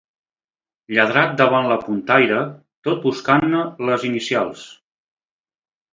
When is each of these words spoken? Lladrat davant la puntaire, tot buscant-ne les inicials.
Lladrat 0.97 1.35
davant 1.41 1.69
la 1.73 1.77
puntaire, 1.83 2.41
tot 2.89 3.05
buscant-ne 3.07 3.61
les 3.91 4.07
inicials. 4.13 4.65